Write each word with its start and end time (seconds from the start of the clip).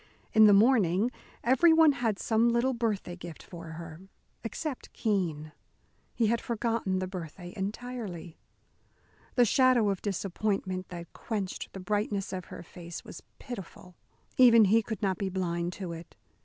In 0.33 0.47
the 0.47 0.51
morning 0.53 1.11
everyone 1.43 1.91
had 1.91 2.17
some 2.17 2.49
little 2.49 2.73
birthday 2.73 3.15
gift 3.15 3.43
for 3.43 3.73
her, 3.73 4.01
except 4.43 4.91
Keene. 4.93 5.51
He 6.15 6.25
had 6.25 6.41
forgotten 6.41 6.97
the 6.97 7.05
birthday 7.05 7.53
entirely. 7.55 8.39
The 9.35 9.45
shadow 9.45 9.91
of 9.91 10.01
disappointment 10.01 10.89
that 10.89 11.13
quenched 11.13 11.71
the 11.73 11.79
brightness 11.79 12.33
of 12.33 12.45
her 12.45 12.63
face 12.63 13.03
was 13.05 13.21
pitiful. 13.37 13.95
Even 14.37 14.65
he 14.65 14.81
could 14.81 15.03
not 15.03 15.19
be 15.19 15.29
blind 15.29 15.71
to 15.73 15.91
it. 15.93 16.15